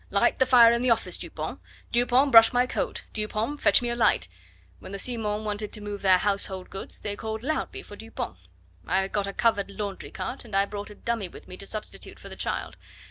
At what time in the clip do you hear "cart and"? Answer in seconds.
10.09-10.55